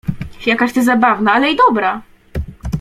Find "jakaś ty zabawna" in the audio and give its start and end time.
0.45-1.31